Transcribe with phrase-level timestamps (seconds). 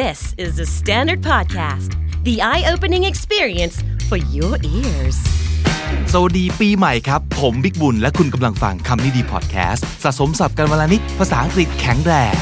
[0.00, 1.90] This is the Standard Podcast,
[2.24, 3.76] the eye opening experience
[4.08, 5.18] for your ears.
[6.12, 12.34] สวัสดีปีใหม่ครับ ผมบิ๊กบุญ และคุณกำลังฟังคำนี้ดีพอดแคสต์สะสมสับกันวลานิดภาษาอังกฤษแข็งแรง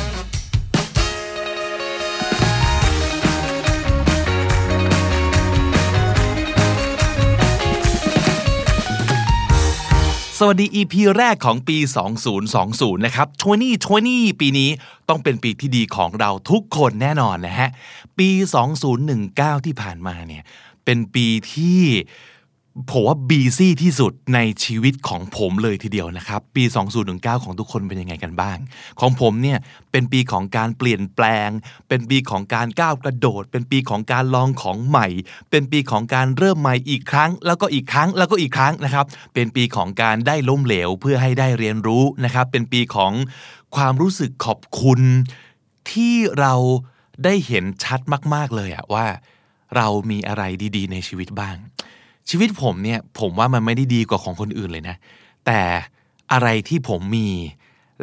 [10.43, 11.79] สวัสดี EP แรกของปี
[12.41, 13.29] 2020 นะครับ
[13.85, 14.71] 2020 ปีนี้
[15.09, 17.71] ต้องเป็นปีที่ดีของเราทุกคนแน่นอนนะฮะ
[18.19, 18.29] ปี
[18.99, 20.43] 2019 ที่ผ่านมาเนี่ย
[20.85, 21.81] เป็นปีที่
[22.91, 26.65] ผมว่าบีซี่ที่สุดในชีวิตของผมเลยทีเดียวนะครับ ปี
[27.05, 28.59] 2019 ของทุกคนเป็นยังไงกันบ้าง
[29.01, 29.59] ของผมเนี่ย
[29.91, 31.49] เป็นปีของการเปลี่ยนแปลง
[31.89, 35.09] เป็นปีของการก้าวกระโดด เป็นปีของการลองของใหม่
[35.51, 43.13] เป็นปีของการเริ่มใหม่อีกครั้ง แล้วก็อีกครั้งแล้วก็อีกครั้งนะครับ เป็นปีของการได้ล้มเหลวเพื่อให้ได้เรียนรู้นะครับ เป็นปีของ
[43.77, 45.01] ความรู้สึกขอบคุณ
[45.91, 46.55] ที่เรา
[47.25, 48.01] ได้เห็นชัด
[48.35, 49.07] มาก ๆเลยอะว่า
[49.77, 50.43] เรามีอะไร
[50.77, 51.57] ดี ๆ ในชีวิตบ้าง
[52.29, 54.97] ชีวิตผมเนี่ยผมว่ามันไม่ได้ดีกว่าของคนอื่นเลยนะ
[55.47, 55.61] แต่
[56.33, 57.29] อะไรที่ผมมี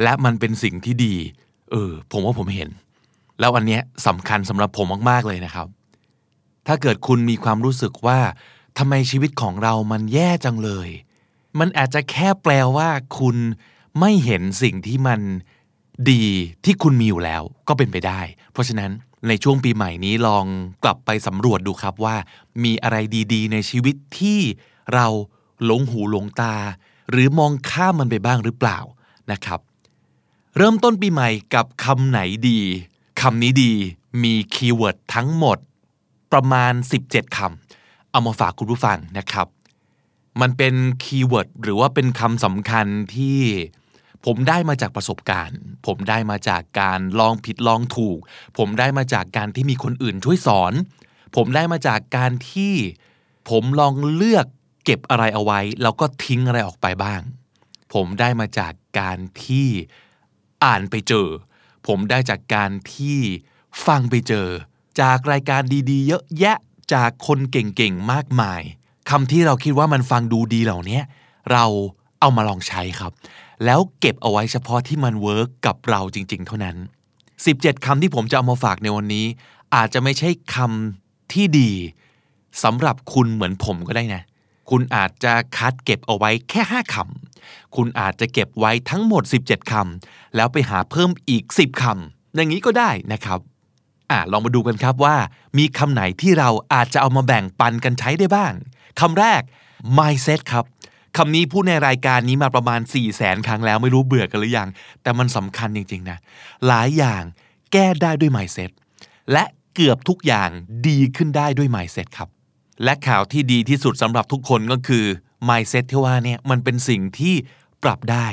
[0.03, 1.15] และมันเป็นสิ่งที่ดี
[1.71, 2.69] เออ ผมว่าผมเห็น
[3.39, 5.67] แล้วอันเนี้ยสำคัญสำหรับผมมากๆเลยนะครับ
[6.67, 8.19] ถ้าเกิดคุณมีความรู้สึกว่า
[8.77, 10.89] ทำไมชีวิตของเรามันแย่จังเลย
[11.59, 13.37] มันอาจจะแค่แปลว่าคุณ
[13.99, 15.19] ไม่เห็นสิ่งที่มัน
[16.11, 16.23] ดี
[16.65, 18.91] ที่คุณมีอยู่แล้วก็เป็นไปได้ เพราะฉะนั้น
[19.27, 20.45] ในช่วงปีใหม่นี้ลอง
[20.83, 22.15] กลับไปสำรวจดูครับว่า
[22.63, 22.97] มีอะไร
[23.33, 24.39] ดีๆ ในชีวิตที่
[24.93, 25.07] เรา
[25.65, 26.55] หลงหูหลงตา
[27.11, 28.79] หรือมองข้ามมันไปบ้างหรือเปล่า
[29.31, 29.59] นะครับ
[30.57, 32.59] เริ่มต้นปีใหม่กับคำไหนดี
[33.21, 33.71] คำนี้ดี
[34.23, 35.57] มี keyword ทั้งหมด
[36.31, 36.73] ประมาณ
[37.05, 39.47] 17คำเอามาฝากคุณผู้ฟังนะครับ
[40.41, 40.73] มันเป็น
[41.03, 43.39] keyword หรือว่าเป็นคำสำคัญที่
[44.29, 48.19] ผมได้มาจากประสบการณ์ ผมได้มาจากการลองผิดลองถูก
[48.57, 50.73] ผมได้มาจากการที่มีคนอื่นช่วยสอน
[51.35, 52.73] ผมได้มาจากการที่
[53.49, 54.45] ผมลองเลือก
[54.85, 57.21] เก็บอะไรเอาไว้ แล้วก็ทิ้งอะไรออกไปบ้าง
[57.93, 59.67] ผมได้มาจากการที่
[60.63, 61.27] อ่านไปเจอ
[61.87, 63.19] ผมได้จากการที่
[63.85, 64.47] ฟังไปเจอ
[65.01, 66.57] จากรายการดีๆ เยอะแยะ
[66.93, 68.61] จากคนเก่งๆ มากมาย
[69.09, 70.99] คำที่เราคิดว่ามันฟังดูดีเหล่านี้
[71.51, 71.65] เรา
[72.19, 73.11] เอามาลองใช้ครับ
[73.65, 76.77] แล้วเก็บเอาไว้เฉพาะที่มันเวิร์กกับเราจริง ๆ เท่านั้น
[77.31, 79.25] 17คำที่ผมจะเอามาฝากในวันนี้
[79.75, 81.71] อาจจะไม่ใช่คำที่ดี
[82.63, 84.21] สำหรับคุณเหมือนผมก็ได้นะ
[84.69, 93.39] คุณอาจจะคัดเก็บเอาไว้แค่ 5คำคุณอาจจะเก็บไว้ทั้งหมด 17คำแล้วไปหาเพิ่มอีก 10คำอย่างนี้ก็ได้นะครับ
[94.11, 95.15] อ่าลองมาดูกันครับว่า
[95.57, 98.53] มีคำไหนที่เราอาจจะเอามาแบ่งปันกันใช้ได้บ้าง
[98.99, 99.41] คำแรก
[99.97, 100.65] mindset ครับ
[101.17, 104.69] คำนี้พูดในรายการนี้มาประมาณ 4 0 0แสนครั้งแล้วไม่รู้เบื่อกันหรือยัง
[105.01, 106.17] แต่มันสำคัญจริง ๆ นะ
[106.67, 107.23] หลายอย่าง
[107.71, 108.71] แก้ได้ด้วย mindset
[109.31, 109.43] และ
[109.75, 110.49] เกือบทุกอย่าง
[110.87, 112.29] ดีขึ้นได้ด้วย mindset ครับ
[112.83, 115.05] และข่าวที่ดีที่สุดสำหรับทุกคนก็คือ
[115.49, 117.35] mindset ที่ว่าเนี่ยมันเป็นสิ่งที่
[117.83, 118.27] ปรับได้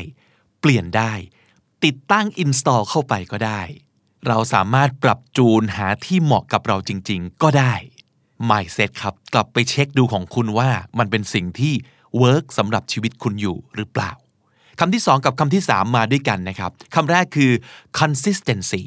[0.60, 1.12] เปลี่ยนได้
[1.84, 3.62] ติดตั้ง install เข้าไปก็ได้
[4.28, 7.74] เราสามารถปรับจูนหาที่เหมาะกับเราจริง ๆ ก็ได้
[8.50, 11.74] mindset ครับ กลับไปเช็คดูของคุณว่ามันเป็นสิ่งที่
[12.18, 14.10] เวิร์กสำหรับชีวิตคุณอยู่หรือเปล่า
[14.80, 17.50] คำที่สองกับคำที่สามมาด้วยกันนะครับคำแรกคือ
[17.98, 18.84] consistency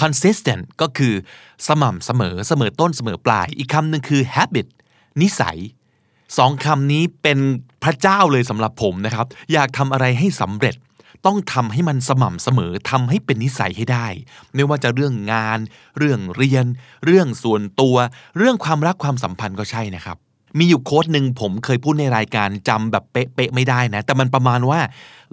[0.00, 1.14] consistent ก็คือ
[1.68, 4.66] สม่ำเสมอเสมอต้นเสมอปลาย อีกคำหนึ่งคือ habit
[5.22, 5.58] นิสัย
[6.38, 7.38] สองคำนี้เป็น
[7.84, 10.76] พระเจ้าเลยสำหรับผมนะครับ อยากทำอะไรให้สำเร็จ
[11.26, 14.06] ต้องทำให้มันสม่ำเสมอทำให้เป็นนิสัยให้ได้
[14.54, 15.58] ไม่ว่าจะเรื่องงาน
[15.98, 16.66] เรื่องเรียน
[17.04, 17.96] เรื่องส่วนตัว
[18.38, 20.18] เรื่องความรักความสัมพันธ์ก็ใช่นะครับ
[20.58, 24.80] มีอยู่โค้ดหนึ่งผมเคยพูดในรายการจำแบบเป๊ะๆไม่ได้นะ แต่มันประมาณว่า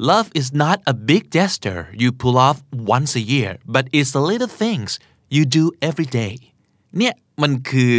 [0.09, 2.57] love is not a big gesture you pull off
[2.95, 4.89] once a year but it's the little things
[5.35, 6.35] you do every day
[6.97, 7.95] เนี่ยมันคือ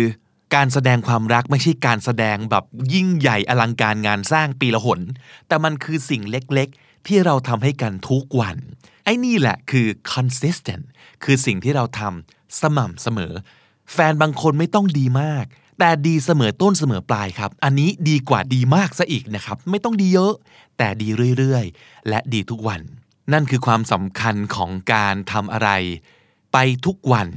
[0.55, 2.65] การแสดงความรักไม่ใช่การแสดงแบบ
[2.95, 5.01] ยิ่งใหญ่อลังการงานสร้างปีละหน
[5.49, 8.57] แต่มันคือสิ่งเล็กๆ ที่เราทำให้กันทุกวัน
[9.05, 10.85] ไอ้นี่แหละคือ consistent
[11.25, 13.33] คือสิ่งที่เราทำสม่ำเสมอ
[13.93, 15.45] แฟนบางคนไม่ต้องดีมาก
[15.79, 20.33] แต่ดีเสมอต้นเสมอปลายครับ อันนี้ดีกว่าดีมากซะอีกนะครับ ไม่ต้องดีเยอะ
[20.79, 21.09] แต่ดี
[21.39, 22.81] เรื่อยๆ และดีทุกวัน
[23.33, 25.71] นั่นคือความสำคัญของการทำอะไร
[26.53, 27.29] ไปทุกวัน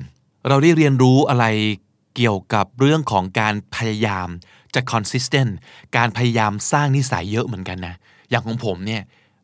[0.47, 1.45] เราได้เรียนรู้อะไร
[2.15, 4.27] เกี่ยวกับเรื่องของการพยายาม
[4.75, 5.51] จะ consistent
[5.97, 7.95] การพยายามสร้างนิสัยเยอะเหมือนกันนะ
[8.29, 9.01] อย่างของผมเนี่ย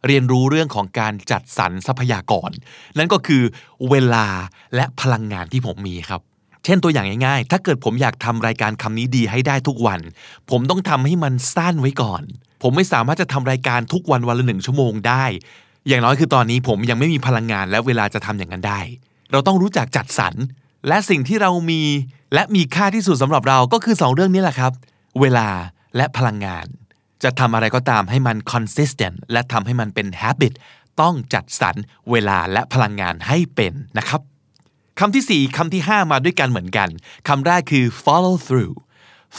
[0.08, 2.52] เรียนรู้เรื่องของการจัดสรรทรัพยากร
[2.98, 3.44] นั่นก็คือ
[3.90, 4.28] เวลา
[4.76, 6.22] และพลังงานที่ผมมีครับ
[6.68, 10.00] เช่นตัวอย่างง่ายๆ ถ้าเกิดผมอยากทำรายการคำนี้ดีให้ได้ทุกวัน
[10.50, 12.24] ผมต้องทำให้มันสั้นไว้ก่อน
[12.62, 15.26] ผมไม่สามารถจะทำรายการทุกวันวันละหนึ่งชั่วโมงได้
[15.88, 18.82] อย่างน้อยคือตอนนี้ผมยังไม่มีพลังงานและเวลาจะทำอย่างนั้นได้
[19.32, 20.34] เราต้องรู้จักจัดสรร
[20.88, 21.82] และสิ่งที่เรามี
[22.34, 24.72] และมีค่าที่สุดสำหรับเราก็คือ 2 เรื่องนี้แหละครับ
[25.22, 25.48] เวลา
[25.96, 26.66] และพลังงาน
[27.24, 30.54] จะทำอะไรก็ตามให้มัน consistent และทำให้มันเป็น habit
[31.02, 31.76] ต้องจัดสรร
[32.12, 34.22] เวลาและพลังงานให้เป็นนะครับ
[35.00, 36.90] คำที่ 4คำที่ 5 มาด้วยกันเหมือนกัน
[37.28, 38.76] คำแรกคือ follow through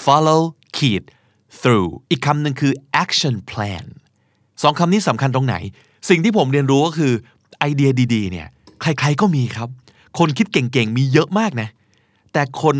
[0.04, 0.42] follow
[0.76, 1.02] ขีด
[1.60, 2.72] through อีกคำหนึ่งคือ
[3.02, 3.84] action plan
[4.62, 5.56] สองคำนี้สำคัญตรงไหน
[6.08, 7.12] สิ่งที่ผมเรียนรู้ก็คือ
[7.58, 8.48] ไอเดียดีๆ เนี่ย
[8.80, 9.68] ใครๆก็มีครับ
[10.18, 11.68] คนคิดเก่งๆ มีเยอะมากนะ
[12.32, 12.76] แต่คน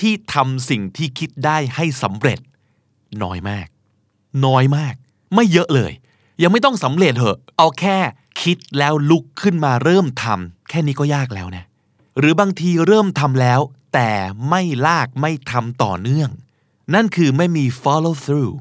[0.00, 2.38] ที่ทำสิ่งที่คิดได้ให้สำเร็จ
[3.22, 3.66] น้อยมาก
[4.46, 4.94] น้อยมาก
[5.34, 5.92] ไม่เยอะเลย
[6.42, 7.98] ยังไม่ต้องสำเร็จเหอะ เอาแค่
[8.42, 11.64] คิดแล้วลุกขึ้นมาเริ่มทำแค่นี้ก็ยากแล้วนะ
[12.18, 13.60] หรือบางทีเริ่มทำแล้ว
[13.94, 14.10] แต่
[14.48, 16.30] ไม่ลากไม่ทำต่อเนื่อง
[16.94, 18.52] นั่นคือไม่มี follow through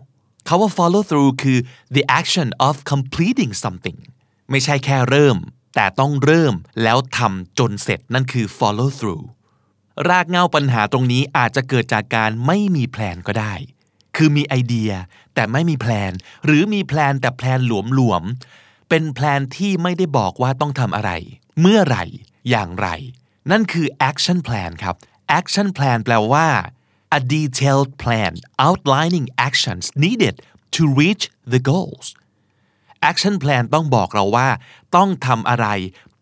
[0.48, 1.60] คาว่า follow through คือ
[1.96, 4.00] the action of completing something
[4.50, 5.38] ไม่ใช่แค่เริ่ม
[5.76, 6.54] แต่ต้องเริ่ม
[6.84, 9.24] แล้วทำจนเสร็จนั่นคือ follow through
[10.10, 13.54] รากเงาปัญหาตรงนี้อาจจะเกิดจากการไม่มีแผนก็ได้
[14.16, 14.92] คือมีไอเดีย
[15.34, 16.12] แต่ไม่มีแผน
[16.46, 21.12] หรือมีแผนแต่แผนหลวมๆ เป็นแผนที่ไม่ได้บอกว่าต้องทำอะไร
[21.60, 22.06] เมื่อไหร่
[22.50, 22.88] อย่างไร
[23.52, 24.96] นั่นคือ action plan ครับ
[25.40, 26.48] action plan แปลว่า
[27.18, 28.34] a detailed plan
[28.68, 30.36] outlining actions needed
[30.76, 31.24] to reach
[31.54, 32.08] the goals
[33.10, 34.48] action plan ต้องบอกเราว่า
[34.96, 35.68] ต้องทำอะไร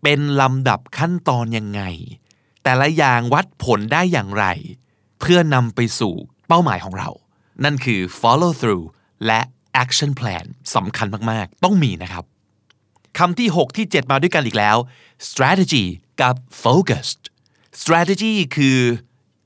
[0.04, 1.82] เป็นลำดับขั้นตอนยังไง
[2.64, 4.46] แต่ละอย่างวัดผลได้อย่างไร
[5.20, 6.16] เพื่อนำไปสู่
[6.48, 7.10] เป้าหมายของเรา
[7.64, 8.86] นั่นคือ follow through
[9.26, 9.40] และ
[9.84, 10.46] action plan
[10.76, 12.24] สำคัญมาก ๆ ต้องมีนะครับ
[13.18, 14.78] คำที่ 6 ที่ 7 มาด้วยกันอีกแล้ว
[15.30, 15.86] strategy
[16.22, 17.22] กับ focused
[17.82, 18.78] strategy คือ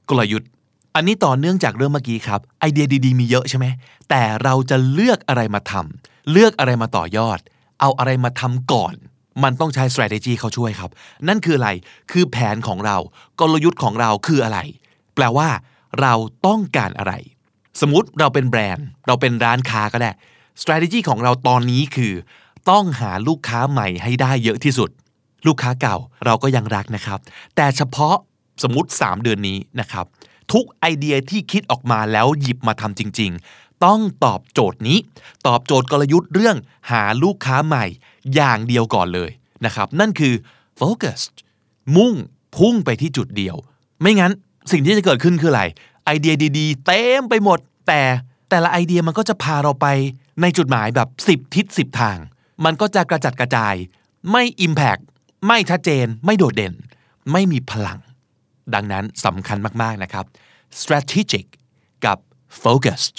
[0.09, 0.49] กลยุทธ์
[0.95, 3.65] อันนี้ต่อเนื่องจากเรื่องเมื่อกี้ครับ ไอเดียดีๆ มีเยอะใช่ไหม
[4.09, 7.39] แต่เราจะเลือกอะไรมาทำเลือกอะไรมาต่อยอด
[7.79, 8.93] เอาอะไรมาทำก่อน
[9.43, 10.91] มันต้องใช้ strategy เขาช่วยครับ
[11.27, 11.69] นั่นคืออะไร
[12.11, 12.97] คือแผนของเรา
[13.39, 14.59] กลยุทธ์ของเราคืออะไร
[15.15, 15.49] แปลว่า
[16.01, 16.13] เรา
[16.47, 17.13] ต้องการอะไร
[17.81, 20.11] สมมติเราเป็นแบรนด์ เราเป็นร้านค้าก็ได้
[20.61, 22.13] strategy ของเราตอนนี้คือ
[22.69, 24.89] ต้องหาลูกค้าใหม่ให้ได้เยอะที่สุด
[25.47, 27.19] ลูกค้าเก่าเราก็ยังรักนะครับ
[27.55, 28.15] แต่เฉพาะ
[28.63, 30.05] สมมติ 3 เดือนนี้นะครับ
[30.51, 34.97] ทุกไอเดียที่คิดออกมาแล้วหยิบมาทำจริง ๆ ต้องตอบโจทย์นี้
[35.47, 36.57] ตอบโจทย์กลยุทธ์เรื่อง
[36.91, 37.85] หาลูกค้าใหม่
[38.35, 39.31] อย่างเดียวก่อนเลย
[39.65, 40.33] นะครับ นั่นคือ
[40.79, 41.35] focused
[41.95, 42.13] มุ่ง
[42.57, 43.55] พุ่งไปที่จุดเดียว
[44.01, 44.31] ไม่งั้น
[44.71, 45.63] สิ่งที่จะเกิดขึ้นคืออะไร
[46.05, 48.01] ไอเดียดีๆ เต็มไปหมด แต่
[48.49, 49.87] แต่ละไอเดียมันก็จะพาเราไป
[50.41, 52.17] ในจุดหมายแบบ 10 ทิศ 10 ทาง
[52.65, 53.75] มันก็จะกระจัดกระจาย
[54.31, 55.03] ไม่ Impact
[55.47, 56.73] ไม่ชัดเจน ไม่โดดเด่น
[57.31, 57.99] ไม่มีพลัง
[58.73, 60.25] ดังนั้นสำคัญมากๆนะครับ
[60.81, 61.45] strategic
[62.05, 62.17] กับ
[62.63, 63.15] focused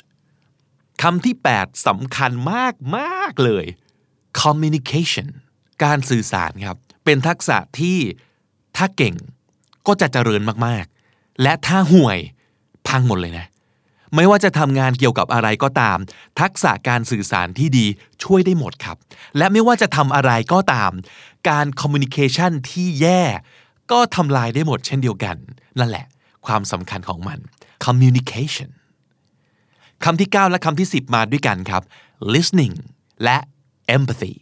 [1.03, 3.65] คำที่ 8สำคัญมากมากเลย
[4.43, 5.29] communication
[5.85, 7.99] การสื่อสารครับ เป็นทักษะที่
[8.77, 9.15] ถ้าเก่ง
[9.87, 12.19] ก็จะเจริญมากๆ และถ้าห่วย
[12.89, 13.47] พังหมดเลยนะ
[14.15, 15.99] ไม่ว่าจะทำงานเกี่ยวกับอะไรก็ตาม
[16.41, 17.87] ทักษะการสื่อสารที่ดี
[18.25, 18.97] ช่วยได้หมดครับ
[19.39, 20.93] และไม่ว่าจะทำอะไรก็ตาม
[21.51, 23.23] การคอมมิวนิเคชันที่แย่
[23.93, 25.37] ก็ทำลายได้หมดเช่นเดียวกัน
[25.79, 26.07] นั่นแหละ
[26.47, 27.39] ความสำคัญของมัน
[27.85, 28.71] communication
[30.05, 31.83] คำที่ 9 และคำที่ 10 มาด้วยกันครับ
[32.35, 32.75] listening
[33.25, 33.39] และ
[33.97, 34.35] empathy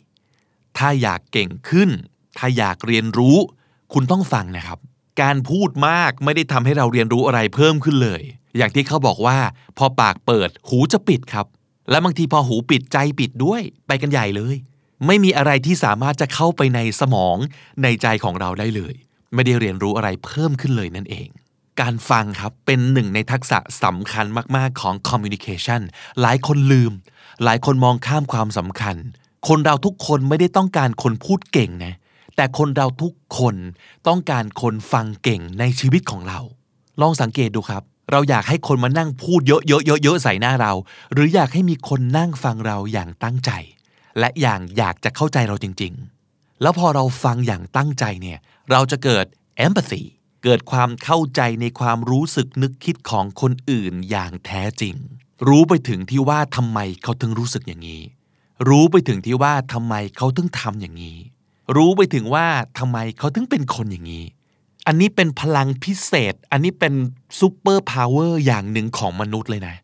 [0.79, 1.91] ถ้าอยากเก่งขึ้น
[2.39, 3.37] ถ้าอยากเรียนรู้
[3.93, 4.79] คุณต้องฟังนะครับ
[5.23, 8.23] การพูดมากไม่ได้ทำให้เราเรียนรู้อะไรเพิ่มขึ้นเลย
[8.57, 9.39] อย่างที่เขาบอกว่า
[9.79, 11.47] พอปากเปิดหูจะปิดครับ
[11.91, 14.57] และบางทีพอหูปิดใจปิดด้วย ไปกันใหญ่เลย
[15.07, 17.37] ไม่มีอะไรที่สามารถจะเข้าไปในสมอง
[17.83, 18.95] ในใจของเราได้เลย
[19.35, 21.29] ไม่ได้เรียนรู้อะไรเพิ่มขึ้นเลยนั่นเอง
[21.81, 24.27] การฟังครับเป็นหนึ่งในทักษะสำคัญ
[24.57, 25.83] มาก ๆของ communication
[26.21, 26.93] หลายคนลืม
[27.45, 28.97] หลายคนมองข้ามความสำคัญ
[29.49, 31.95] คนเราทุกคนไม่ได้ต้องการคนพูดเก่งนะ
[32.37, 33.57] แต่คนเราทุกคน
[34.09, 36.41] ต้องการคนฟังเก่งในชีวิตของเรา
[37.01, 40.73] ลองสังเกตดูครับ เราอยากให้คนมานั่งพูดเยอะๆๆๆใส่หน้าเรา
[41.13, 43.51] หรืออยากให้มีคนนั่งฟังเราอย่างตั้งใจ
[44.19, 45.93] และอย่างอยากจะเข้าใจเราจริง
[46.27, 48.39] ๆ แล้วพอเราฟังอย่างตั้งใจเนี่ย
[48.71, 49.27] เราจะเกิด
[49.67, 50.03] empathy
[50.45, 54.95] เกิดความเข้าใจในความรู้สึกนึกคิดของคนอื่นอย่างแท้จริง
[55.49, 58.03] รู้ไปถึงที่ว่าทำไมเขาถึงรู้สึกอย่างนี้
[58.69, 61.19] รู้ไปถึงที่ว่าทำไมเขาถึงทำอย่างนี้
[61.77, 62.47] รู้ไปถึงว่า
[62.79, 64.25] ทำไมเขาถึงเป็นคนอย่างนี้
[64.87, 66.95] อันนี้เป็นพลังพิเศษ อันนี้เป็น
[67.39, 69.77] superpower อย่างหนึ่งของมนุษย์เลยนะ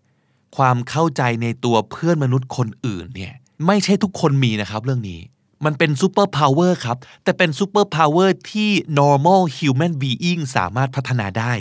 [0.57, 3.35] ความเข้าใจในตัวเพื่อนมนุษย์คนอื่นเนี่ย
[3.67, 5.21] ไม่ใช่ทุกคนมีนะครับเรื่องนี้
[5.65, 11.53] มันเป็น superpower ครับ แต่เป็น superpower ที่ normal human being สามารถพัฒนาได้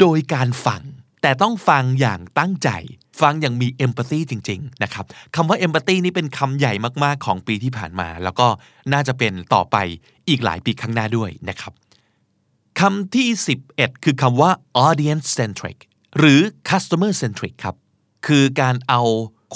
[0.00, 0.82] โดยการฟัง
[1.22, 2.70] แต่ต้องฟังอย่างตั้งใจ
[3.20, 6.72] ฟังอย่างมี empathy จริง ๆ นะครับคำว่า empathy นี่เป็นคำใหญ่
[7.04, 8.46] มากๆของปีที่ผ่านมา แล้วก็
[8.92, 9.76] น่าจะเป็นต่อไป
[10.28, 11.72] อีกหลายปีข้างหน้าด้วยนะครับ
[12.86, 13.28] คำที่
[13.66, 14.50] 11 คือคำว่า
[14.86, 15.78] audience centric
[16.18, 17.76] หรือ customer centric ครับ
[18.26, 19.02] คือการเอา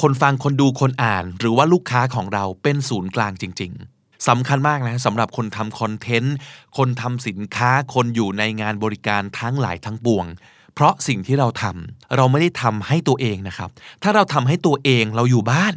[0.00, 6.36] คนฟังคนดูคนอ่าน หรือว่าลูกค้าของเราเป็นศูนย์กลางจริง ๆสำคัญมากนะสำหรับคนทำคอนเทนต์
[6.76, 10.26] คนทำสินค้าคนอยู่ในงานบริการทั้งหลายทั้งปวง
[10.74, 13.70] เพราะสิ่งที่เราทำเราไม่ได้ทำให้ตัวเองนะครับ
[14.02, 15.74] ถ้าเราทำให้ตัวเองเราอยู่บ้าน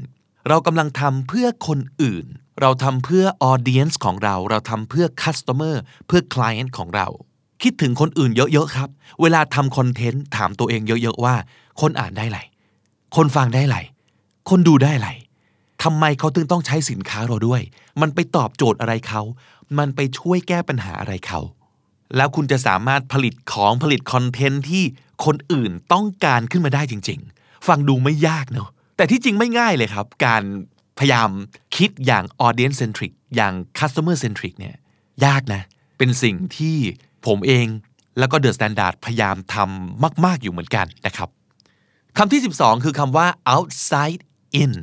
[0.50, 2.26] เรากำลังทำเพื่อคนอื่น
[2.62, 5.76] เราทำเพื่อ audience ของเรา เราทำเพื่อ customer
[6.08, 7.08] เพื่อ client ของเรา
[7.64, 8.90] คิดถึงคนอื่นเยอะๆครับ
[9.22, 11.36] เวลาทำคอนเทนต์ถามตัวเองเยอะๆว่า
[11.82, 12.40] คนอ่านได้ไร
[13.16, 13.78] คนฟังได้ไร
[14.50, 15.10] คนดูได้ไร
[15.84, 17.62] ทำไมเขาถึงต้องใช้สินค้าเราด้วย
[18.02, 19.22] มันไปตอบโจทย์อะไรเขา
[19.78, 21.40] มันไปช่วยแก้ปัญหาอะไรเขา
[22.16, 24.84] แล้วคุณจะสามารถผลิตของผลิตคอนเทนต์ที่
[25.26, 30.44] คนอื่นต้องการขึ้นมาได้จริง ๆ ฟังดูไม่ยากเนาะ แต่ที่จริงไม่ง่ายเลยครับ การ
[31.00, 31.30] พยายาม
[31.76, 34.76] คิดอย่าง audience centric อย่าง customer centric เนี่ย
[35.26, 35.62] ยากนะ
[35.98, 36.78] เป็นสิ่งที่
[37.26, 37.68] ผมเอง
[38.20, 41.30] แล้วก็ The Standard พยายามทำมาก ๆ อยู่เหมือนกันนะครับ
[42.18, 44.22] คำที่ 12 คือคำว่า outside
[44.64, 44.74] in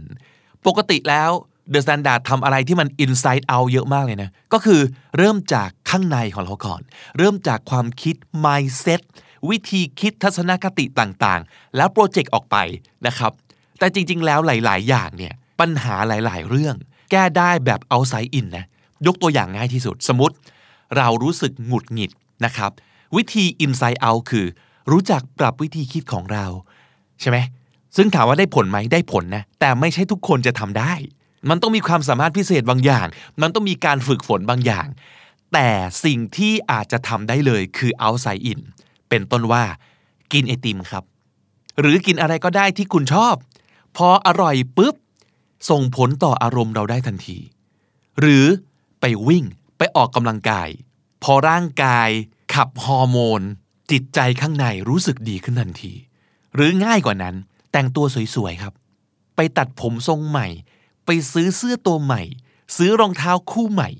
[0.66, 1.30] ปกติแล้ว
[1.72, 4.80] The Standard ทำอะไรที่มัน inside out เยอะมากเลยนะ ก็คือ
[5.16, 6.80] เริ่มจากข้างในของเราก่อน
[7.18, 8.14] เริ่มจากความคิด
[8.44, 9.00] mindset
[9.50, 12.56] วิธีคิดทัศนคติต่างๆ แล้วโปรเจกต์ออกไป
[13.06, 13.32] นะครับ
[13.78, 16.74] แต่จริง ๆ แล้วหลาย ๆ อย่างเนี่ย ปัญหาหลาย ๆ เรื่อง
[17.10, 18.64] แก้ได้แบบ outside in นะ
[19.06, 20.34] ยกตัวอย่างง่ายที่สุด สมมติ
[20.96, 22.10] เรารู้สึกหงุดหงิด
[22.44, 22.70] นะครับ
[23.16, 24.46] วิธี inside out คือ
[24.90, 26.46] รู้จักปรับวิธีคิดของเรา
[27.20, 27.38] ใช่ไหม
[27.96, 30.92] ซึ่งถามว่าได้ผลไหมได้ผลนะ แต่ไม่ใช่ทุกคนจะทำได้
[31.50, 33.06] มันต้องมีความสามารถพิเศษบางอย่าง
[33.40, 34.86] มันต้องมีการฝึกฝนบางอย่าง
[35.52, 35.68] แต่
[36.04, 38.60] สิ่งที่อาจจะทำได้เลยคือ outside in
[39.08, 39.64] เป็นต้นว่า
[40.32, 41.04] กินไอติมครับ
[41.80, 43.34] หรือกินอะไรก็ได้ที่คุณชอบ
[43.96, 44.94] พออร่อยปุ๊บ
[45.70, 47.38] ส่งผลต่ออารมณ์เราได้ทันที
[48.20, 48.44] หรือ
[49.00, 49.44] ไปวิ่ง
[49.78, 50.68] ไปออกกำลังกาย
[51.28, 52.10] พอร่างกาย
[52.54, 53.42] ขับฮอร์โมน
[53.90, 55.92] จิตใจข้างในรู้สึกดีขึ้นทันที
[56.54, 57.34] หรือง่ายกว่านั้น
[57.72, 58.72] แต่งตัวสวยๆครับ
[59.36, 60.48] ไปตัดผมทรงใหม่
[61.04, 62.22] ไปซื้อเสื้อตัวใหม่
[62.76, 63.90] ซื้อรองเท้าคู่ใหม่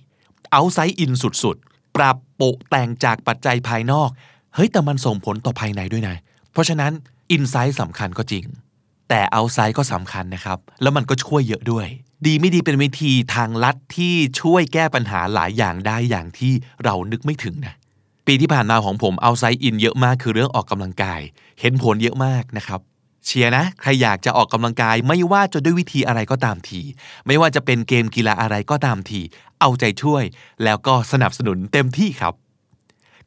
[0.53, 4.09] outside in สุดๆ ปรับโปะแต่งจากปัจจัยภายนอก
[4.55, 6.17] เฮ้ยแต่มันส่งผลต่อภายในด้วยนะ
[6.53, 6.93] เพราะฉะนั้น
[7.31, 8.45] อินไซต์สำคัญก็จริง
[9.09, 11.87] แต่เอาไซต์ก็สำคัญนะครับ แล้วมันก็ช่วยเยอะด้วย
[12.27, 16.53] ดีไม่ดีเป็นวิธีทางลัดที่ช่วยแก้ปัญหาหลายอย่างได้อย่างที่
[16.85, 17.75] เรานึกไม่ถึงนะ
[18.27, 21.21] ปีที่ผ่านมาของผมเอาไซต์อินเยอะมากคือเรื่องออกกำลังกาย
[21.61, 22.81] เห็นผลเยอะมากนะครับ
[23.27, 26.81] เชียร์นะ ใครอยากจะออกกำลังกายไม่ว่าจะด้วยวิธีอะไรก็ตามที
[27.27, 29.21] ไม่ว่าจะเป็นเกมกีฬาอะไรก็ตามที
[29.61, 30.25] เอาใจช่วย
[30.65, 32.35] แล้วก็สนับสนุนเต็มที่ครับ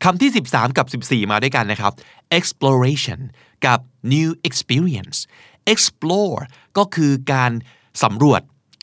[0.03, 1.93] คำที่ 13 กับ 14 มาด้วยกันนะครับ
[2.37, 3.19] exploration
[3.65, 3.79] กับ
[4.13, 5.17] new experience
[5.71, 6.39] explore
[6.77, 7.51] ก็คือการ
[8.03, 8.41] สำรวจ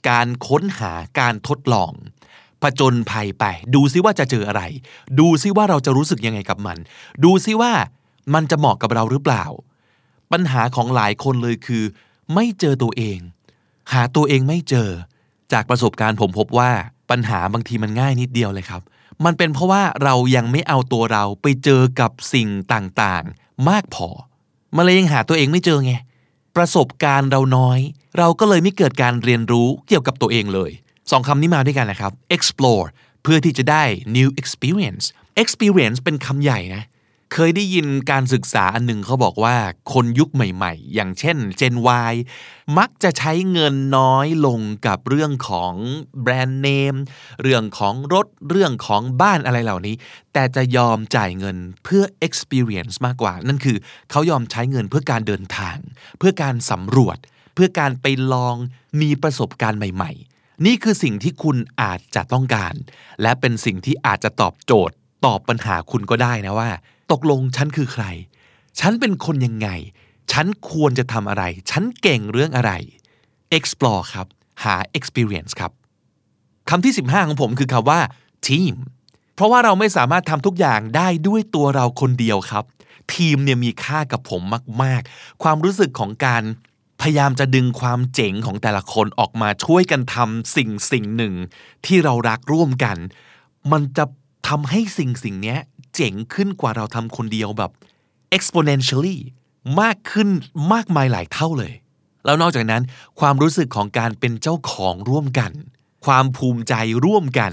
[0.08, 1.92] การค้นหาการทดลอง
[2.62, 4.62] ผจญภัยไป ดูซิว่าจะเจออะไร
[5.20, 6.78] ดูซิว่าเราจะรู้สึกยังไงกับมัน
[7.24, 7.72] ดูซิว่า
[8.34, 9.44] มันจะเหมาะกับเราหรือเปล่า
[10.32, 11.84] ปัญหาของหลายคนเลยคือ
[12.34, 13.18] ไม่เจอตัวเอง
[13.92, 14.88] หาตัวเองไม่เจอ
[15.52, 16.70] จากประสบการณ์ผมพบว่า
[17.10, 18.82] ปัญหาบางทีมันง่ายนิดเดียวเลยครับ
[19.24, 24.08] มันเป็นเพราะว่าเรายังไม่เอาตัวเราไปเจอกับสิ่งต่างๆ มากพอ
[24.76, 25.92] มันเลยยังหาตัวเองไม่เจอไง
[26.56, 27.78] ประสบการณ์เราน้อย
[28.18, 30.70] เราก็เลยไม่เกิดการเรียนรู้เกี่ยวกับตัวเองเลย
[31.10, 32.86] สองคำนี้มาด้วยกันนะครับ explore
[33.22, 33.84] เพื่อที่จะได้
[34.16, 35.04] new experience
[35.42, 36.82] experience เป็นคำใหญ่นะ
[37.32, 39.56] เคยได้ยินการศึกษาอันหนึ่งเขาบอกว่า
[39.92, 41.74] คนยุคใหม่ๆ อย่างเช่น Gen
[42.10, 42.14] Y
[42.78, 45.74] มักจะใช้เงินน้อยลงกับเรื่องของ
[46.22, 46.94] แบรนด์เนม
[47.42, 49.94] เรื่องของรถ เรื่องของบ้านอะไรเหล่านี้
[50.32, 53.76] แต่จะยอมจ่ายเงินเพื่อ experience มากกว่า นั่นคือ
[54.10, 55.76] เขายอมใช้เงินเพื่อการเดินทาง
[56.18, 57.18] เพื่อการสำรวจ
[57.54, 58.56] เพื่อการไปลอง
[59.00, 62.74] มีประสบการณ์ใหม่ ๆ นี่คือสิ่งที่คุณอาจจะต้องการ
[63.22, 64.94] และเป็นสิ่งที่อาจจะตอบโจทย์
[65.26, 66.70] ตอบปัญหาคุณก็ได้นะว่า
[67.12, 68.04] ตกลงฉันคือใคร
[68.80, 69.68] ฉันเป็นคนยังไง
[70.32, 72.72] ฉันควรจะทำอะไร ฉันเก่งเรื่องอะไร
[73.56, 74.26] explore ครับ
[74.64, 75.72] หา experience ครับ
[76.70, 78.00] คำที่ 15 ของผมคือคำว่า
[78.46, 78.74] team
[79.34, 82.64] เพราะว่าเราไม่สามารถทำทุกอย่างได้ด้วยตัวเราคนเดียวครับ
[83.14, 84.42] ทีมเนี่ยมีค่ากับผม
[84.82, 86.42] มาก ๆ ความรู้สึกของการ
[87.00, 91.34] พยายามจะดึงความเจ๋งของแต่ละคนออกมาช่วยกันทำสิ่งสิ่งหนึ่ง
[91.86, 92.96] ที่เรารักร่วมกัน
[93.72, 94.04] มันจะ
[94.48, 95.56] ทำให้สิ่งสิ่งนี้
[95.96, 97.70] เจ๋งขึ้นกว่าเราทำคนเดียวแบบ
[98.36, 99.18] exponentially
[99.80, 100.28] มากขึ้น
[100.72, 101.72] มากมายหลายเท่าเลย
[102.24, 102.82] แล้วนอกจากนั้น
[103.20, 105.52] ความรู้สึกของการเป็นเจ้าของร่วมกัน
[106.06, 106.74] ความภูมิใจ
[107.04, 107.52] ร่วมกัน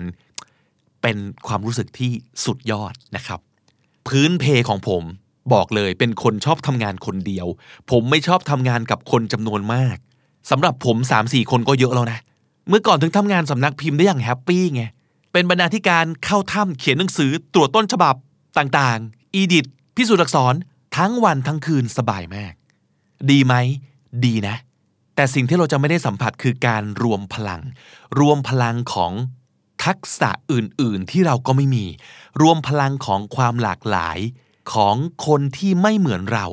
[1.02, 2.12] เป็นความรู้สึกที่
[2.46, 3.40] สุดยอดนะครับ
[4.08, 5.04] พื้นเพของผม
[5.54, 7.48] บอกเลยเป็นคนชอบทำงานคนเดียว
[7.92, 9.98] ผมไม่ชอบทำงานกับคนจำนวนมาก
[10.50, 12.20] สำหรับผม 3-4 คนก็เยอะแล้วนะ
[12.70, 14.84] เมื่อก่อนถึงทำงานสำนักพิมพ์ได้อย่างแฮปปี้ไง
[15.32, 18.16] เป็นบรรณาธิการเข้าถ้ำเขียนหนังสือตรวจต้นฉบับ
[18.58, 20.54] ต่างๆ อีดิทพิสูจน์อักษร
[20.98, 22.54] ทั้งวันทั้งคืนสบายมาก
[23.30, 23.54] ดีไหม
[24.26, 24.56] ดีนะ
[25.16, 27.62] แต่สิ่งที่เราจะไม่ได้สัมผัสคือการรวมพลัง
[28.20, 29.14] รวมพลังของ
[29.86, 31.86] ทักษะอื่นๆที่เราก็ไม่มี
[32.42, 34.20] รวมพลังของความหลากหลาย
[34.74, 34.96] ของ
[35.28, 36.48] คนที่ไม่เหมือนเรา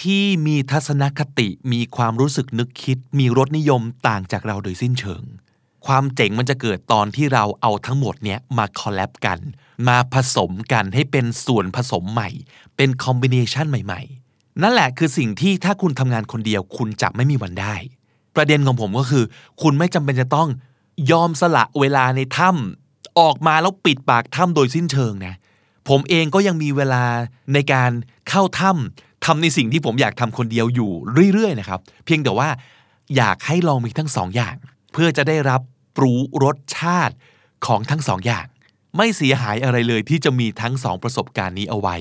[0.00, 5.22] ที่มีทัศนคติมีความรู้สึกนึกคิด มีรสนิยมต่างจากเราโดยสิ้นเชิง
[5.86, 9.38] ความเจ๋งมันจะเกิดตอนที่เราเอาทั้งหมดเนี้ยมา collab กัน
[9.88, 12.28] มาผสมกันให้เป็นส่วนผสมใหม่
[12.76, 17.74] เป็น combination ใหม่ ๆ นั่นแหละคือสิ่งที่ถ้าคุณทำงานคนเดียวคุณจะไม่มีวันได้
[18.36, 19.24] ประเด็นของผมก็คือ
[19.62, 20.48] คุณไม่จำเป็นจะต้อง
[21.10, 25.34] ยอมสละเวลาในถ้ำออกมาแล้วปิดปากถ้ำโดยสิ้นเชิงนะ
[25.88, 27.04] ผมเองก็ยังมีเวลา
[27.54, 27.90] ในการ
[28.28, 30.90] เข้าถ้ำทำในสิ่งที่ผมอยากทำคนเดียวอยู่
[31.32, 32.48] เรื่อยๆนะครับ เพียงแต่ว่า
[33.16, 34.56] อยากให้ลองมีทั้งสองอย่าง
[34.92, 35.60] เพื่อจะได้รับ
[36.02, 37.14] รู้รสชาติ
[37.66, 38.46] ของทั้งสองอย่าง
[38.96, 41.96] ไม่เสียหายอะไรเลยที่จะมีทั้งสองประสบการณ์นี้เอาไว้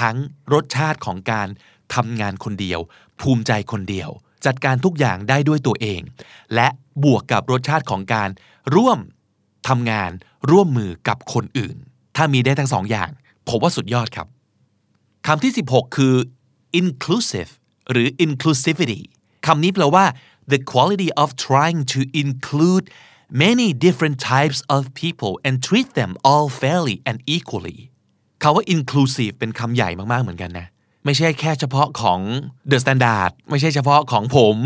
[0.00, 0.16] ทั้ง
[0.52, 1.48] รสชาติของการ
[1.94, 2.80] ทำงานคนเดียว
[3.20, 4.10] ภูมิใจคนเดียว
[4.46, 6.00] จัดการทุกอย่างได้ด้วยตัวเอง
[6.54, 6.68] และ
[7.04, 8.30] บวกกับรสชาติของการ
[8.74, 8.98] ร่วม
[9.68, 10.10] ทำงาน
[10.50, 11.76] ร่วมมือกับคนอื่น
[12.16, 13.10] ถ้ามีได้ทั้งสองอย่าง
[13.48, 14.26] ผมว่าสุดยอดครับ
[15.26, 16.14] คำที่ 16 คือ
[16.80, 17.50] inclusive
[17.90, 19.00] หรือ inclusivity
[19.46, 20.04] คำนี้แปลว่า
[20.52, 22.84] the quality of trying to include
[23.32, 27.78] many different types of people and treat them all fairly and equally
[28.42, 30.66] คาว่า inclusive เป็นคำใหญ่มากๆเหมือนกันนะ
[31.04, 32.20] ไม่ใช่แค่เฉพาะของ
[32.70, 34.56] The Standard ไม่ใช่เฉพาะของผม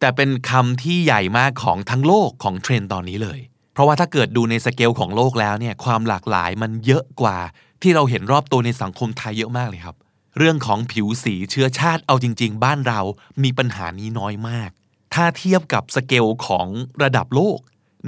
[0.00, 3.38] แต่เป็นคำที่ใหญ่มากของทั้งโลกของเทรนด์ตอนนี้เลย
[3.72, 7.38] เพราะว่าถ้าเกิดดูในสเกลของโลกแล้วเนี่ยความหลากหลายมันเยอะกว่า
[7.82, 9.96] ที่เราเห็นรอบตัวในสังคมไทยเยอะมากเลยครับ
[10.38, 13.00] เรื่องของผิวสีเชื้อชาติเอาจริง ๆ บ้านเรา
[13.42, 14.70] มีปัญหานี้น้อยมาก
[15.14, 16.66] ถ้าเทียบกับสเกลของ
[17.02, 17.58] ระดับโลก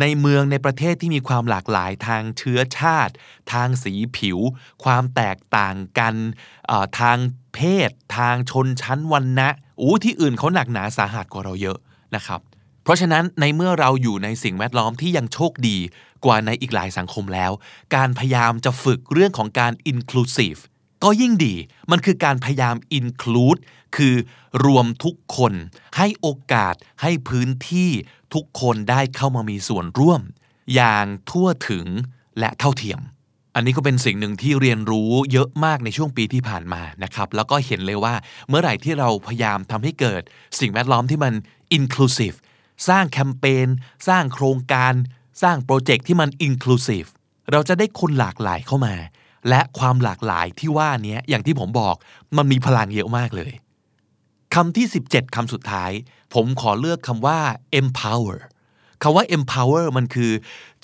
[0.01, 3.15] ในเมืองในประเทศที่มีความหลากหลายทางเชื้อชาติ
[3.53, 4.39] ทางสีผิว
[4.85, 6.15] ความแตกต่างกัน
[7.01, 7.19] ทาง
[7.55, 9.49] เพศ ทางชนชั้นวันนะ
[9.81, 11.79] อู้ที่อื่นเขาหนักหนาสาหัสกว่าเราเยอะ
[12.17, 12.41] นะครับ
[12.83, 15.79] เพราะฉะนั้นในเมื่อเราอยู่ในสิ่งแวดล้อมที่ยังโชคดี
[16.25, 17.53] กว่าในอีกหลายสังคมแล้ว
[17.95, 20.61] การพยายามจะฝึกเรื่องของการ inclusive
[21.03, 21.55] ก็ยิ่งดี
[21.91, 23.61] มันคือการพยายาม include
[23.97, 24.15] คือ
[24.65, 25.53] รวมทุกคน
[25.97, 27.91] ให้โอกาสให้พื้นที่
[28.35, 30.21] ทุกคนได้เข้ามามีส่วนร่วม
[30.75, 31.87] อย่างทั่วถึง
[32.39, 33.01] และเท่าเทียม
[33.55, 38.15] อันนี้ก็เป็นสิ่งหนึ่งที่เรียนรู้เยอะมากในช่วงปีที่ผ่านมานะครับ แล้วก็เห็นเลยว่า
[38.49, 40.23] เมื่อไหร่ที่เราพยายามทำให้เกิด
[40.61, 41.35] สิ่งแวดล้อมที่มัน
[41.79, 42.37] inclusive
[42.89, 43.69] สร้างแคมเปญ
[44.09, 44.93] สร้างโครงการ
[45.43, 47.09] สร้างโปรเจกต์ที่มัน inclusive
[47.53, 48.95] เราจะได้คนหลากหลายเข้ามา
[49.49, 51.95] และความหลากหลายที่ว่านี้อย่างที่ผมบอก
[52.37, 53.53] มันมีพลังเยอะมากเลย
[54.55, 55.91] คำที่ 17คำสุดท้าย
[56.35, 57.39] ผมขอเลือกคำว่า
[57.81, 58.39] empower
[59.03, 60.33] คำว่า empower มันคือ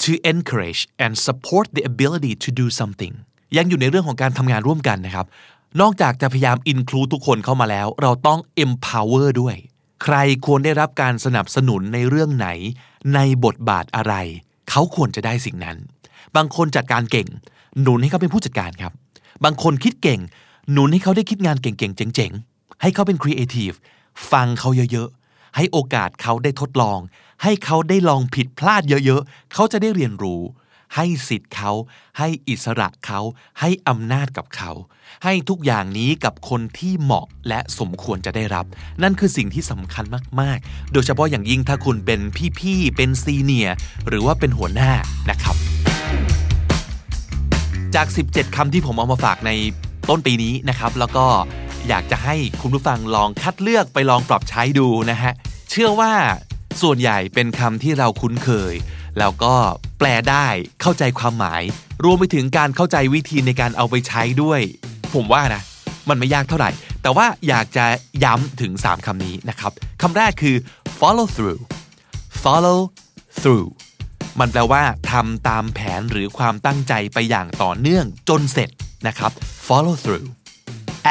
[0.03, 3.15] to encourage and support the ability to do something
[3.57, 5.27] ยังอยู่ในเรื่องของการทำงานร่วมกันนะครับ
[5.81, 9.57] นอกจากจะพยายาม include ทุกคนเข้ามาแล้ว เราต้อง empower ด้วย
[10.03, 12.49] ใครควรได้รับการสนับสนุนในเรื่องไหน
[13.15, 14.15] ในบทบาทอะไร
[14.71, 15.77] เขาควรจะได้สิ่งนั้น
[16.37, 17.29] บางคนจัดการเก่ง
[17.81, 18.93] หนุนให้เขาเป็นผู้จัดการครับ
[19.45, 20.21] บางคนคิดเก่ง
[20.73, 23.71] หนุนให้เขาได้คิดงานเก่งๆเจ๋งๆ ให้เขาเป็นครีเอทีฟ
[24.31, 26.99] ฟังเขาเยอะๆ ให้โอกาสเขาได้ทดลอง
[27.43, 30.43] ให้เขาได้ลองผิดพลาดเยอะๆ เขาจะได้เรียนรู้
[30.97, 31.73] ให้สิทธิ์เขา
[32.19, 33.21] ให้อิสระเขา
[33.61, 34.73] ให้อำนาจกับเขา
[35.25, 38.67] ให้ทุกอย่างนี้กับคนที่เหมาะและสมควรจะได้รับ
[39.03, 40.05] นั่นคือสิ่งที่สำคัญ
[40.41, 42.21] มากๆ โดยเฉพาะอย่างยิ่งถ้าคุณเป็น
[42.59, 43.69] พี่ๆ เป็นซีเนีย
[44.09, 44.91] หรือว่าเป็นหัวหน้า
[45.31, 45.57] นะครับ
[47.95, 49.51] จาก 17คำที่ผมเอามาฝากใน
[50.09, 51.27] ต้นปีนี้นะครับ แล้วก็
[51.89, 55.33] อยากจะให้คุณผู้ฟังลองคัดเลือกไปลองปรับใช้ดูนะฮะ
[55.71, 56.13] เชื่อว่า
[56.83, 58.75] ส่วนใหญ่เป็นคำที่เราคุ้นเคย
[59.19, 59.55] แล้วก็
[59.99, 60.47] แปลได้
[60.81, 61.63] เข้าใจความหมาย
[62.05, 64.61] รวมไปถึงการเข้าใจวิธีในการเอาไปใช้ด้วย
[65.15, 65.63] ผมว่านะ
[66.09, 66.71] มันไม่ยากเท่าไหร่
[67.03, 67.87] แต่ว่าอยากจะ
[68.25, 69.73] ย้ำถึง 3คำนี้นะครับ
[70.03, 70.57] คำแรกคือ
[70.99, 71.61] follow through
[72.43, 72.81] follow
[73.43, 73.69] through
[74.41, 78.71] มันแปลว่าทำตามแผนหรือความตั้งใจไปอย่างต่อเนื่องจนเสร็จ
[79.07, 79.33] นะครับ
[79.67, 80.27] follow through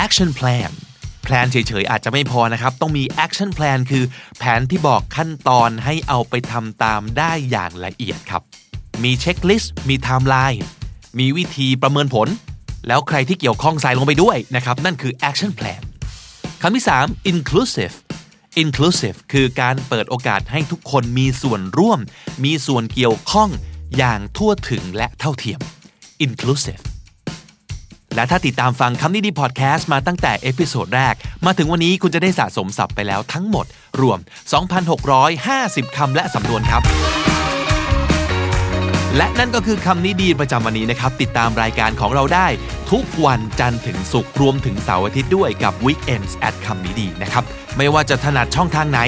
[0.04, 0.72] action plan
[1.24, 4.04] แพลนเฉยๆอาจจะไม่พอนะครับ ต้องมี action plan คือ
[4.40, 8.42] แผนที่บอกขั้นตอนให้เอาไปทำตามได้อย่างละเอียดครับ
[9.04, 10.64] มี checklist มีไทม์ไลน์
[11.20, 12.28] มีวิธีประเมินผล
[12.88, 15.82] แล้วใครที่เกี่ยวข้องใส่ลงไปด้วยนะครับ นั่นคือ action plan
[16.62, 17.94] คำที่ 3 inclusive
[18.64, 22.00] inclusive คือการเปิดโอกาสให้ทุกคนมีส่วนร่วม
[22.46, 23.50] มีส่วนเกี่ยวข้อง
[23.98, 25.60] อย่างทั่วถึงและเท่าเทียม
[26.26, 26.82] inclusive
[28.16, 33.66] และถ้าติดตามฟังคำนี้ดีพอดแคสต์มาตั้งแต่ episode แรก มาถึงวันนี้คุณจะได้สะสมศัพท์ไปแล้วทั้งหมด
[34.02, 34.20] รวม
[35.08, 36.84] 2,650 คำและสำนวนครับ
[39.18, 42.48] และนั่นก็คือคำนี้ดีประจำวันนี้นะครับ ติดตามรายการของเราได้
[42.92, 47.44] ทุกวันจันทร์ถึงศุกร์รวมถึงเสาร์อาทิตย์ด้วยกับ Weekends at คำนี้ดีนะครับ
[47.78, 49.02] ไม่ว่าจะถนัดช่องทางไหน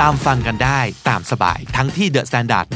[0.00, 2.66] ตามฟังกันได้ตามสบายทั้งที่ The Standard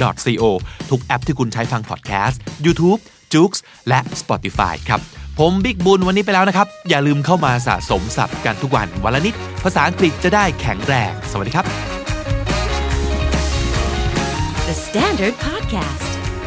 [0.43, 0.45] co
[0.91, 3.01] ทุกแอปที่คุณใช้ฟังพอดแคสต์ YouTube
[3.35, 3.53] j o o x
[3.89, 5.01] และ Spotify ครับ
[5.39, 11.67] ผมบิ๊กบุญวันนี้ไปแล้วนะครับ อย่าลืมเข้ามาสะสมศัพท์กันทุกวันวันละนิด ภาษาอังกฤษจะได้แข็งแรง สวัสดีครับ
[14.69, 16.08] The Standard Podcast,